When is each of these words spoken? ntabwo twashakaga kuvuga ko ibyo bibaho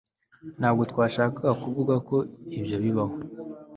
ntabwo 0.59 0.83
twashakaga 0.91 1.51
kuvuga 1.61 1.93
ko 2.07 2.15
ibyo 2.59 2.75
bibaho 2.83 3.15